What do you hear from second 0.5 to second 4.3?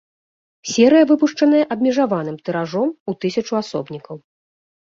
Серыя выпушчаная абмежаваным тыражом у тысячу асобнікаў.